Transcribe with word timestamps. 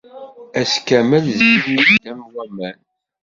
Ass 0.59 0.73
kamel, 0.87 1.25
zzin-iyi-d 1.37 2.05
am 2.11 2.21
waman. 2.33 2.79